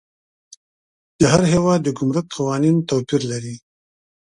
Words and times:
د 1.19 1.21
هر 1.33 1.41
هیواد 1.53 1.79
د 1.83 1.89
ګمرک 1.97 2.27
قوانین 2.35 2.75
توپیر 2.89 3.21
لري. 3.31 3.55